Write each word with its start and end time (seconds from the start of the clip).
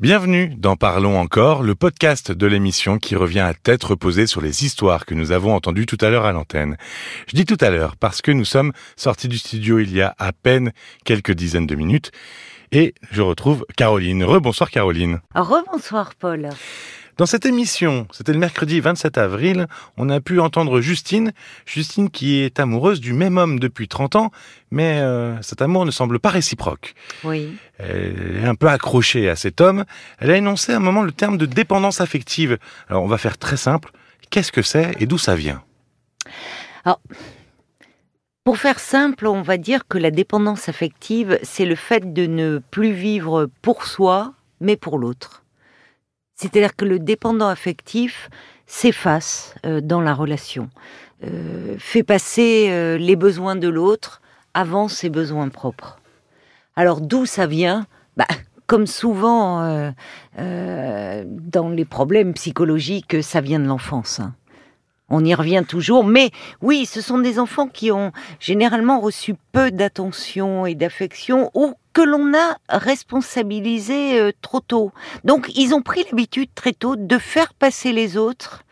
Bienvenue 0.00 0.54
dans 0.56 0.76
Parlons 0.76 1.18
encore, 1.18 1.64
le 1.64 1.74
podcast 1.74 2.30
de 2.30 2.46
l'émission 2.46 2.98
qui 2.98 3.16
revient 3.16 3.40
à 3.40 3.52
tête 3.52 3.82
reposée 3.82 4.28
sur 4.28 4.40
les 4.40 4.64
histoires 4.64 5.04
que 5.04 5.14
nous 5.14 5.32
avons 5.32 5.52
entendues 5.52 5.86
tout 5.86 5.98
à 6.00 6.08
l'heure 6.08 6.24
à 6.24 6.30
l'antenne. 6.30 6.76
Je 7.26 7.34
dis 7.34 7.44
tout 7.44 7.56
à 7.60 7.68
l'heure 7.68 7.96
parce 7.96 8.22
que 8.22 8.30
nous 8.30 8.44
sommes 8.44 8.72
sortis 8.94 9.26
du 9.26 9.38
studio 9.38 9.80
il 9.80 9.92
y 9.92 10.00
a 10.00 10.14
à 10.20 10.32
peine 10.32 10.70
quelques 11.04 11.32
dizaines 11.32 11.66
de 11.66 11.74
minutes 11.74 12.12
et 12.70 12.94
je 13.10 13.22
retrouve 13.22 13.66
Caroline. 13.76 14.22
Rebonsoir 14.22 14.70
Caroline. 14.70 15.18
Rebonsoir 15.34 16.14
Paul. 16.14 16.48
Dans 17.18 17.26
cette 17.26 17.46
émission, 17.46 18.06
c'était 18.12 18.32
le 18.32 18.38
mercredi 18.38 18.78
27 18.78 19.18
avril, 19.18 19.66
on 19.96 20.08
a 20.08 20.20
pu 20.20 20.38
entendre 20.38 20.80
Justine, 20.80 21.32
Justine 21.66 22.10
qui 22.10 22.38
est 22.38 22.60
amoureuse 22.60 23.00
du 23.00 23.12
même 23.12 23.38
homme 23.38 23.58
depuis 23.58 23.88
30 23.88 24.14
ans, 24.14 24.30
mais 24.70 25.00
euh, 25.00 25.34
cet 25.42 25.60
amour 25.60 25.84
ne 25.84 25.90
semble 25.90 26.20
pas 26.20 26.28
réciproque. 26.28 26.94
Oui. 27.24 27.56
Elle 27.78 28.38
est 28.40 28.46
un 28.46 28.54
peu 28.54 28.68
accrochée 28.68 29.28
à 29.28 29.34
cet 29.34 29.60
homme. 29.60 29.84
Elle 30.20 30.30
a 30.30 30.36
énoncé 30.36 30.72
à 30.72 30.76
un 30.76 30.80
moment 30.80 31.02
le 31.02 31.10
terme 31.10 31.38
de 31.38 31.46
dépendance 31.46 32.00
affective. 32.00 32.56
Alors 32.88 33.02
on 33.02 33.08
va 33.08 33.18
faire 33.18 33.36
très 33.36 33.56
simple. 33.56 33.90
Qu'est-ce 34.30 34.52
que 34.52 34.62
c'est 34.62 34.94
et 35.00 35.06
d'où 35.06 35.18
ça 35.18 35.34
vient? 35.34 35.64
Alors, 36.84 37.00
pour 38.44 38.58
faire 38.58 38.78
simple, 38.78 39.26
on 39.26 39.42
va 39.42 39.56
dire 39.56 39.88
que 39.88 39.98
la 39.98 40.12
dépendance 40.12 40.68
affective, 40.68 41.40
c'est 41.42 41.66
le 41.66 41.74
fait 41.74 42.12
de 42.12 42.26
ne 42.26 42.60
plus 42.70 42.92
vivre 42.92 43.50
pour 43.60 43.86
soi, 43.86 44.34
mais 44.60 44.76
pour 44.76 44.98
l'autre. 44.98 45.42
C'est-à-dire 46.38 46.76
que 46.76 46.84
le 46.84 47.00
dépendant 47.00 47.48
affectif 47.48 48.30
s'efface 48.66 49.56
euh, 49.66 49.80
dans 49.80 50.00
la 50.00 50.14
relation, 50.14 50.70
euh, 51.24 51.74
fait 51.78 52.04
passer 52.04 52.68
euh, 52.70 52.96
les 52.96 53.16
besoins 53.16 53.56
de 53.56 53.68
l'autre 53.68 54.22
avant 54.54 54.86
ses 54.86 55.10
besoins 55.10 55.48
propres. 55.48 55.98
Alors 56.76 57.00
d'où 57.00 57.26
ça 57.26 57.48
vient? 57.48 57.88
Bah, 58.16 58.26
Comme 58.68 58.86
souvent 58.86 59.92
dans 60.36 61.68
les 61.70 61.84
problèmes 61.84 62.34
psychologiques, 62.34 63.22
ça 63.22 63.40
vient 63.40 63.58
de 63.58 63.66
l'enfance. 63.66 64.20
Hein. 64.20 64.34
On 65.08 65.24
y 65.24 65.34
revient 65.34 65.64
toujours, 65.66 66.04
mais 66.04 66.30
oui, 66.60 66.86
ce 66.86 67.00
sont 67.00 67.18
des 67.18 67.38
enfants 67.38 67.66
qui 67.66 67.90
ont 67.90 68.12
généralement 68.38 69.00
reçu 69.00 69.34
peu 69.52 69.70
d'attention 69.70 70.66
et 70.66 70.74
d'affection 70.74 71.50
ou 71.54 71.74
que 71.98 72.02
l'on 72.04 72.32
a 72.32 72.58
responsabilisé 72.68 74.20
euh, 74.20 74.30
trop 74.40 74.60
tôt. 74.60 74.92
Donc 75.24 75.50
ils 75.56 75.74
ont 75.74 75.82
pris 75.82 76.04
l'habitude 76.04 76.48
très 76.54 76.72
tôt 76.72 76.94
de 76.94 77.18
faire 77.18 77.52
passer 77.54 77.92
les 77.92 78.16
autres 78.16 78.62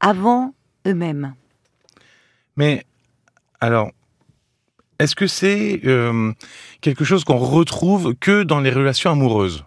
avant 0.00 0.54
eux-mêmes. 0.84 1.34
Mais 2.56 2.84
alors, 3.60 3.92
est-ce 4.98 5.14
que 5.14 5.28
c'est 5.28 5.82
euh, 5.84 6.32
quelque 6.80 7.04
chose 7.04 7.22
qu'on 7.22 7.36
retrouve 7.36 8.16
que 8.16 8.42
dans 8.42 8.58
les 8.58 8.70
relations 8.70 9.12
amoureuses? 9.12 9.64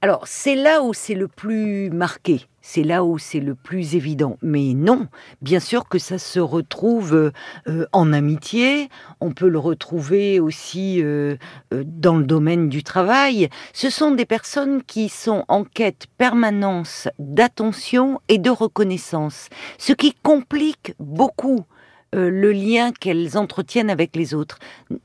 Alors, 0.00 0.22
c'est 0.28 0.54
là 0.54 0.80
où 0.84 0.94
c'est 0.94 1.16
le 1.16 1.26
plus 1.26 1.90
marqué, 1.90 2.46
c'est 2.62 2.84
là 2.84 3.04
où 3.04 3.18
c'est 3.18 3.40
le 3.40 3.54
plus 3.54 3.96
évident. 3.96 4.38
Mais 4.40 4.72
non, 4.74 5.08
bien 5.42 5.60
sûr 5.60 5.88
que 5.88 5.98
ça 5.98 6.18
se 6.18 6.40
retrouve 6.40 7.32
euh, 7.68 7.86
en 7.92 8.12
amitié, 8.12 8.88
on 9.20 9.32
peut 9.32 9.48
le 9.48 9.58
retrouver 9.58 10.40
aussi 10.40 11.02
euh, 11.02 11.36
euh, 11.74 11.82
dans 11.84 12.16
le 12.16 12.24
domaine 12.24 12.68
du 12.68 12.82
travail. 12.82 13.48
Ce 13.72 13.90
sont 13.90 14.12
des 14.12 14.26
personnes 14.26 14.82
qui 14.82 15.08
sont 15.08 15.44
en 15.48 15.64
quête 15.64 16.06
permanente 16.16 17.08
d'attention 17.18 18.20
et 18.28 18.38
de 18.38 18.50
reconnaissance, 18.50 19.48
ce 19.78 19.92
qui 19.92 20.14
complique 20.22 20.94
beaucoup 20.98 21.66
euh, 22.14 22.28
le 22.28 22.52
lien 22.52 22.92
qu'elles 22.92 23.38
entretiennent 23.38 23.88
avec 23.88 24.14
les 24.16 24.34
autres, 24.34 24.58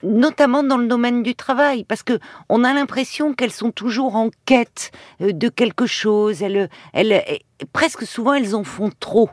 notamment 0.04 0.62
dans 0.62 0.76
le 0.78 0.88
domaine 0.88 1.24
du 1.24 1.36
travail, 1.36 1.86
parce 1.86 2.04
que 2.04 2.20
on 2.50 2.66
a 2.66 2.74
l'impression 2.74 3.34
qu'elles 3.34 3.54
sont 3.54 3.72
toujours 3.72 4.18
en 4.18 4.30
quête 4.46 4.92
euh, 5.22 5.32
de 5.32 5.48
quelque 5.48 5.86
chose. 5.86 6.42
Elles, 6.42 6.70
elles, 6.92 7.24
presque 7.72 8.06
souvent, 8.06 8.34
elles 8.34 8.56
en 8.56 8.66
font 8.66 8.92
trop. 9.00 9.30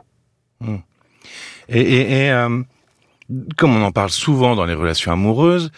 Hmm. 0.61 0.77
Et, 1.67 2.31
euh, 2.31 2.63
comme 3.57 3.75
on 3.75 3.83
en 3.83 3.91
parle 3.91 4.11
souvent 4.11 4.55
dans 4.55 4.65
les 4.65 4.75
relations 4.75 5.11
amoureuses, 5.11 5.69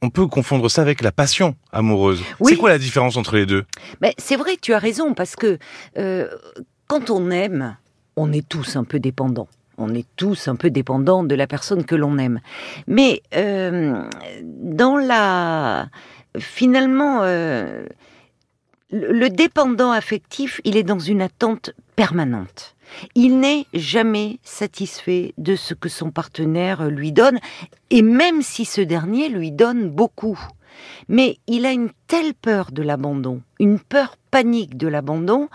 on 0.00 0.08
peut 0.08 0.26
confondre 0.26 0.70
ça 0.70 0.80
avec 0.80 1.02
la 1.02 1.12
passion 1.12 1.54
amoureuse. 1.70 2.22
C'est 2.42 2.56
quoi 2.56 2.70
la 2.70 2.78
différence 2.78 3.18
entre 3.18 3.36
les 3.36 3.44
deux? 3.44 3.66
Mais 4.00 4.14
C'est 4.16 4.36
vrai, 4.36 4.56
tu 4.58 4.72
as 4.72 4.78
raison, 4.78 5.12
parce 5.12 5.36
que 5.36 5.58
quand 6.86 7.10
on 7.10 7.30
aime, 7.30 7.76
on 8.16 8.32
est 8.32 8.48
tous 8.48 8.76
un 8.76 8.84
peu 8.84 9.00
dépendants 9.00 9.48
on 9.78 9.94
est 9.94 10.06
tous 10.16 10.48
un 10.48 10.56
peu 10.56 10.70
dépendants 10.70 11.24
de 11.24 11.34
la 11.34 11.46
personne 11.46 11.84
que 11.84 11.94
l'on 11.94 12.18
aime. 12.18 12.40
Mais 12.86 13.22
euh, 13.34 14.04
dans 14.42 14.96
la... 14.96 15.88
Finalement, 16.38 17.20
euh, 17.22 17.86
le 18.90 19.28
dépendant 19.28 19.90
affectif, 19.90 20.60
il 20.64 20.76
est 20.76 20.82
dans 20.82 20.98
une 20.98 21.22
attente 21.22 21.70
permanente. 21.96 22.74
Il 23.14 23.38
n'est 23.40 23.66
jamais 23.74 24.38
satisfait 24.42 25.34
de 25.36 25.56
ce 25.56 25.74
que 25.74 25.88
son 25.88 26.10
partenaire 26.10 26.88
lui 26.88 27.12
donne, 27.12 27.38
et 27.90 28.02
même 28.02 28.42
si 28.42 28.64
ce 28.64 28.80
dernier 28.80 29.28
lui 29.28 29.52
donne 29.52 29.90
beaucoup. 29.90 30.38
Mais 31.08 31.38
il 31.46 31.66
a 31.66 31.72
une 31.72 31.90
telle 32.06 32.34
peur 32.34 32.70
de 32.72 32.82
l'abandon, 32.82 33.42
une 33.58 33.78
peur 33.78 34.16
panique 34.30 34.76
de 34.76 34.88
l'abandon, 34.88 35.48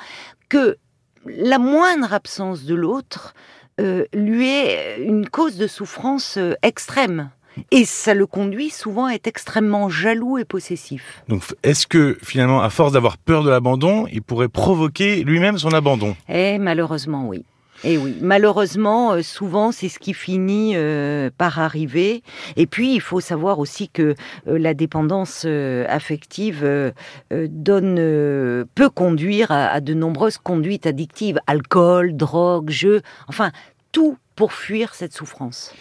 que 0.50 0.78
la 1.26 1.60
moindre 1.60 2.14
absence 2.14 2.66
de 2.66 2.76
l'autre 2.76 3.34
euh, 3.80 4.06
lui 4.14 4.50
est 4.50 4.98
une 5.00 5.28
cause 5.30 5.58
de 5.58 5.68
souffrance 5.68 6.38
euh, 6.38 6.54
extrême. 6.62 7.30
Et 7.70 7.86
ça 7.86 8.16
le 8.16 8.26
conduit 8.26 8.72
souvent 8.72 9.06
à 9.06 9.14
être 9.14 9.28
extrêmement 9.28 9.88
jaloux 9.88 10.40
et 10.40 10.46
possessif. 10.46 11.24
Donc 11.28 11.44
est-ce 11.62 11.86
que 11.86 12.18
finalement, 12.24 12.62
à 12.62 12.70
force 12.72 12.94
d'avoir 12.94 13.18
peur 13.18 13.44
de 13.44 13.50
l'abandon, 13.52 14.08
il 14.12 14.24
pourrait 14.24 14.50
provoquer 14.50 15.24
lui-même 15.24 15.60
son 15.60 15.72
abandon? 15.72 16.16
Eh 16.30 16.58
malheureusement 16.58 17.28
oui. 17.28 17.46
Et 17.86 17.94
eh 17.94 17.98
oui, 17.98 18.16
malheureusement, 18.22 19.12
euh, 19.12 19.22
souvent, 19.22 19.74
c'est 19.74 19.90
ce 19.90 20.00
qui 20.00 20.14
finit 20.14 20.74
euh, 20.76 21.30
par 21.38 21.60
arriver. 21.60 22.24
Et 22.56 22.66
puis, 22.66 22.94
il 22.96 23.02
faut 23.02 23.20
savoir 23.20 23.60
aussi 23.60 23.90
que 23.90 24.16
euh, 24.48 24.58
la 24.58 24.74
dépendance 24.74 25.46
affective 25.46 26.94
donne, 27.32 28.66
peut 28.76 28.90
conduire 28.90 29.52
à, 29.52 29.82
de 29.82 29.94
nombreuses 29.94 30.38
conduites 30.38 30.86
addictives, 30.86 31.40
alcool, 31.46 32.16
drogue, 32.16 32.70
jeu, 32.70 33.02
enfin, 33.28 33.52
tout 33.92 34.18
pour 34.36 34.54
fuir 34.54 34.96
cette 34.96 35.14
souffrance. 35.14 35.74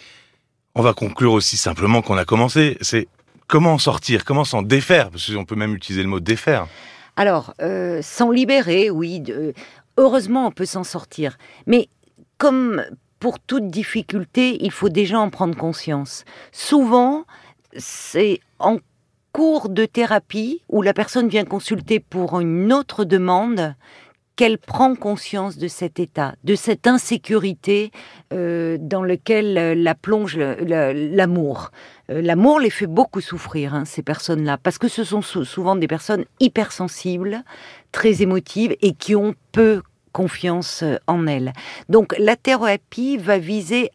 On 0.75 0.81
va 0.81 0.93
conclure 0.93 1.31
aussi 1.31 1.55
simplement 1.55 2.01
qu'on 2.01 2.17
a 2.17 2.25
commencé. 2.25 2.77
C'est 2.81 3.07
comment 3.47 3.73
en 3.73 3.77
sortir, 3.77 4.25
comment 4.25 4.43
s'en 4.43 4.61
défaire, 4.61 5.09
parce 5.09 5.33
qu'on 5.33 5.45
peut 5.45 5.55
même 5.55 5.75
utiliser 5.75 6.03
le 6.03 6.09
mot 6.09 6.19
défaire. 6.19 6.67
Alors, 7.15 7.53
s'en 8.01 8.31
libérer, 8.31 8.89
oui. 8.89 9.23
Heureusement, 9.97 10.47
on 10.47 10.51
peut 10.51 10.65
s'en 10.65 10.83
sortir. 10.83 11.37
Mais 11.67 11.89
comme 12.37 12.83
pour 13.19 13.39
toute 13.39 13.67
difficulté, 13.67 14.57
il 14.63 14.71
faut 14.71 14.89
déjà 14.89 15.19
en 15.19 15.29
prendre 15.29 15.55
conscience. 15.55 16.25
Souvent, 16.51 17.25
c'est 17.77 18.39
en 18.59 18.77
cours 19.31 19.69
de 19.69 19.85
thérapie 19.85 20.61
où 20.69 20.81
la 20.81 20.93
personne 20.93 21.27
vient 21.27 21.45
consulter 21.45 21.99
pour 21.99 22.39
une 22.39 22.71
autre 22.73 23.03
demande 23.05 23.75
qu'elle 24.35 24.57
prend 24.57 24.95
conscience 24.95 25.57
de 25.57 25.67
cet 25.67 25.99
état, 25.99 26.35
de 26.43 26.55
cette 26.55 26.87
insécurité 26.87 27.91
euh, 28.33 28.77
dans 28.79 29.03
lequel 29.03 29.81
la 29.81 29.95
plonge 29.95 30.37
l'amour. 30.37 31.71
Euh, 32.09 32.21
l'amour 32.21 32.59
les 32.59 32.69
fait 32.69 32.87
beaucoup 32.87 33.21
souffrir, 33.21 33.73
hein, 33.73 33.85
ces 33.85 34.01
personnes-là, 34.01 34.57
parce 34.57 34.77
que 34.77 34.87
ce 34.87 35.03
sont 35.03 35.21
souvent 35.21 35.75
des 35.75 35.87
personnes 35.87 36.25
hypersensibles, 36.39 37.43
très 37.91 38.21
émotives 38.21 38.75
et 38.81 38.93
qui 38.93 39.15
ont 39.15 39.35
peu 39.51 39.81
confiance 40.11 40.83
en 41.07 41.27
elles. 41.27 41.53
Donc 41.89 42.15
la 42.17 42.35
thérapie 42.35 43.17
va 43.17 43.37
viser 43.37 43.91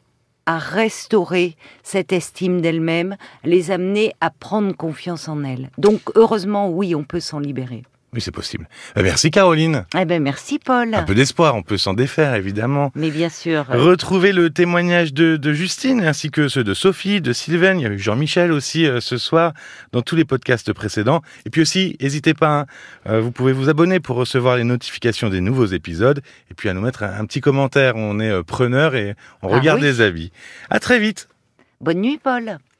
à 0.46 0.58
restaurer 0.58 1.56
cette 1.82 2.10
estime 2.10 2.62
d'elle-même, 2.62 3.16
les 3.44 3.70
amener 3.70 4.14
à 4.22 4.30
prendre 4.30 4.74
confiance 4.74 5.28
en 5.28 5.44
elles. 5.44 5.70
Donc 5.76 6.00
heureusement, 6.14 6.70
oui, 6.70 6.94
on 6.94 7.04
peut 7.04 7.20
s'en 7.20 7.38
libérer. 7.38 7.82
Oui, 8.14 8.22
c'est 8.22 8.32
possible. 8.32 8.66
Euh, 8.96 9.02
merci 9.02 9.30
Caroline. 9.30 9.84
Eh 9.94 10.06
ben 10.06 10.22
merci 10.22 10.58
Paul. 10.58 10.94
Un 10.94 11.02
peu 11.02 11.14
d'espoir, 11.14 11.54
on 11.54 11.62
peut 11.62 11.76
s'en 11.76 11.92
défaire 11.92 12.34
évidemment. 12.34 12.90
Mais 12.94 13.10
bien 13.10 13.28
sûr. 13.28 13.66
Retrouvez 13.68 14.32
le 14.32 14.48
témoignage 14.48 15.12
de, 15.12 15.52
Justine 15.52 16.00
ainsi 16.00 16.30
que 16.30 16.48
ceux 16.48 16.64
de 16.64 16.72
Sophie, 16.72 17.20
de 17.20 17.34
Sylvain, 17.34 17.74
il 17.74 17.82
y 17.82 17.86
a 17.86 17.90
eu 17.90 17.98
Jean-Michel 17.98 18.50
aussi 18.50 18.86
euh, 18.86 19.00
ce 19.00 19.18
soir 19.18 19.52
dans 19.92 20.00
tous 20.00 20.16
les 20.16 20.24
podcasts 20.24 20.72
précédents. 20.72 21.20
Et 21.44 21.50
puis 21.50 21.60
aussi, 21.60 21.98
n'hésitez 22.00 22.32
pas, 22.32 22.60
hein, 22.60 22.66
euh, 23.08 23.20
vous 23.20 23.30
pouvez 23.30 23.52
vous 23.52 23.68
abonner 23.68 24.00
pour 24.00 24.16
recevoir 24.16 24.56
les 24.56 24.64
notifications 24.64 25.28
des 25.28 25.42
nouveaux 25.42 25.66
épisodes 25.66 26.22
et 26.50 26.54
puis 26.54 26.70
à 26.70 26.74
nous 26.74 26.80
mettre 26.80 27.02
un, 27.02 27.26
petit 27.26 27.42
commentaire. 27.42 27.94
On 27.96 28.20
est 28.20 28.42
preneur 28.42 28.94
et 28.94 29.16
on 29.42 29.52
ah 29.52 29.58
regarde 29.58 29.82
les 29.82 30.00
avis. 30.00 30.32
À 30.70 30.80
très 30.80 30.98
vite. 30.98 31.28
Bonne 31.82 32.00
nuit 32.00 32.18
Paul. 32.22 32.58